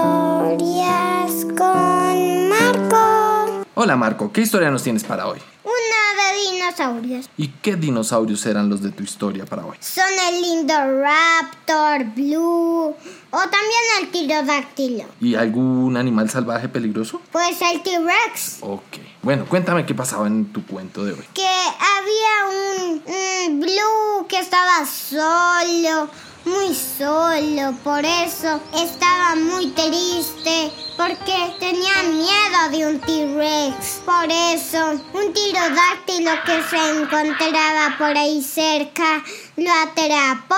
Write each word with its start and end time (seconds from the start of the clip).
Historias 0.00 1.44
con 1.56 2.48
Marco. 2.48 3.64
Hola 3.74 3.96
Marco, 3.96 4.32
¿qué 4.32 4.40
historia 4.40 4.70
nos 4.70 4.82
tienes 4.82 5.04
para 5.04 5.26
hoy? 5.26 5.38
Una 5.64 6.22
de 6.22 6.50
dinosaurios. 6.52 7.28
¿Y 7.36 7.48
qué 7.48 7.76
dinosaurios 7.76 8.44
eran 8.46 8.68
los 8.68 8.82
de 8.82 8.90
tu 8.90 9.02
historia 9.02 9.44
para 9.46 9.64
hoy? 9.64 9.76
Son 9.80 10.04
el 10.28 10.44
Indoraptor, 10.44 12.04
Blue 12.14 12.94
o 13.30 13.38
también 13.38 13.82
el 14.00 14.08
Pterodáctilo. 14.08 15.04
¿Y 15.20 15.34
algún 15.34 15.96
animal 15.96 16.28
salvaje 16.30 16.68
peligroso? 16.68 17.20
Pues 17.32 17.56
el 17.62 17.82
T-Rex. 17.82 18.58
Ok. 18.62 18.98
Bueno, 19.22 19.44
cuéntame 19.48 19.84
qué 19.86 19.94
pasaba 19.94 20.26
en 20.26 20.52
tu 20.52 20.64
cuento 20.66 21.04
de 21.04 21.12
hoy. 21.12 21.24
Que 21.34 21.46
había 21.46 22.46
un, 22.48 23.02
un 23.06 23.60
Blue 23.60 24.26
que 24.28 24.38
estaba 24.38 24.84
solo, 24.86 26.08
muy 26.44 26.74
solo. 26.74 27.74
Por 27.82 28.04
eso 28.04 28.60
estaba 28.74 29.34
muy 29.36 29.68
triste. 29.68 30.72
Porque 30.96 31.54
tenía 31.58 32.02
miedo 32.02 32.70
de 32.70 32.86
un 32.86 33.00
T-Rex. 33.00 34.02
Por 34.04 34.26
eso, 34.28 35.00
un 35.14 35.32
tirodáctilo 35.32 36.30
que 36.44 36.62
se 36.68 36.90
encontraba 36.90 37.96
por 37.96 38.16
ahí 38.16 38.42
cerca 38.42 39.22
lo 39.56 39.70
atrapó 39.72 40.54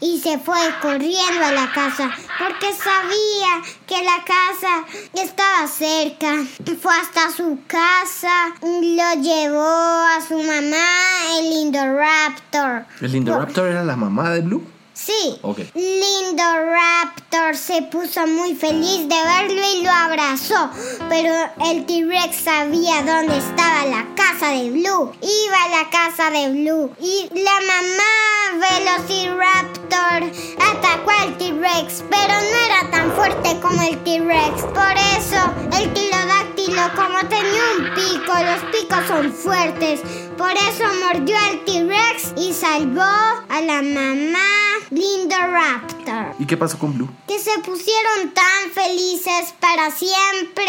y 0.00 0.20
se 0.20 0.38
fue 0.38 0.58
corriendo 0.80 1.44
a 1.44 1.52
la 1.52 1.70
casa. 1.72 2.10
Porque 2.38 2.72
sabía 2.72 3.62
que 3.86 4.02
la 4.02 4.24
casa 4.24 4.84
estaba 5.14 5.66
cerca. 5.68 6.44
Fue 6.80 6.92
hasta 6.94 7.30
su 7.30 7.58
casa, 7.66 8.54
lo 8.62 9.22
llevó 9.22 9.60
a 9.60 10.20
su 10.26 10.42
mamá, 10.42 11.38
el 11.38 11.52
Indoraptor. 11.52 12.86
¿El 13.00 13.14
Indoraptor 13.14 13.68
era 13.68 13.84
la 13.84 13.96
mamá 13.96 14.30
de 14.30 14.40
Blue? 14.40 14.73
Sí. 14.94 15.38
Ok. 15.42 15.58
Lindoraptor 15.74 17.56
se 17.56 17.82
puso 17.82 18.28
muy 18.28 18.54
feliz 18.54 19.08
de 19.08 19.16
verlo 19.16 19.62
y 19.74 19.82
lo 19.82 19.90
abrazó. 19.90 20.70
Pero 21.08 21.34
el 21.66 21.84
T-Rex 21.84 22.36
sabía 22.36 23.02
dónde 23.02 23.36
estaba 23.36 23.86
la 23.86 24.06
casa 24.14 24.50
de 24.50 24.70
Blue. 24.70 25.12
Iba 25.20 25.62
a 25.64 25.68
la 25.82 25.90
casa 25.90 26.30
de 26.30 26.48
Blue. 26.52 26.92
Y 27.00 27.28
la 27.34 27.58
mamá 27.72 28.12
Velociraptor 28.60 30.30
atacó 30.62 31.10
al 31.10 31.36
T-Rex. 31.38 32.04
Pero 32.08 32.32
no 32.32 32.56
era 32.68 32.90
tan 32.92 33.12
fuerte 33.16 33.58
como 33.60 33.82
el 33.82 33.98
T-Rex. 34.04 34.62
Por 34.62 34.94
eso 35.18 35.52
el 35.76 35.90
Pterodáctilo, 35.90 36.82
como 36.94 37.18
tenía 37.28 37.62
un 37.78 37.94
pico, 37.96 38.32
los 38.32 38.62
picos 38.70 39.08
son 39.08 39.32
fuertes. 39.32 40.00
Por 40.38 40.52
eso 40.52 40.84
mordió 41.04 41.36
al 41.36 41.64
T-Rex 41.64 42.34
y 42.36 42.52
salvó 42.54 43.02
a 43.02 43.60
la 43.60 43.82
mamá 43.82 44.53
Lindoraptor. 44.94 46.36
¿Y 46.38 46.46
qué 46.46 46.56
pasó 46.56 46.78
con 46.78 46.94
Blue? 46.94 47.08
Que 47.26 47.38
se 47.38 47.58
pusieron 47.58 48.32
tan 48.32 48.70
felices 48.72 49.54
para 49.60 49.90
siempre. 49.90 50.64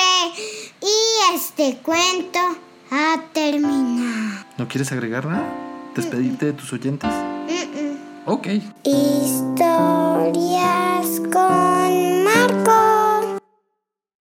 Y 0.82 1.36
este 1.36 1.78
cuento 1.84 2.40
ha 2.92 3.22
terminado. 3.34 4.46
¿No 4.58 4.68
quieres 4.68 4.92
agregar 4.92 5.26
nada? 5.26 5.48
¿Despedirte 5.96 6.48
de 6.48 6.54
tus 6.54 6.74
oyentes? 6.74 7.10
Mm, 7.10 7.80
mm. 7.80 7.98
Ok. 8.26 8.48
Historia 8.84 10.15